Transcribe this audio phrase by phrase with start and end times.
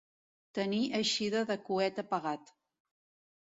[0.59, 2.51] Tenir eixida de coet apagat.